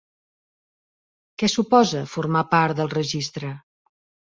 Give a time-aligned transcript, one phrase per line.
[1.43, 3.57] Què suposa formar part del registre?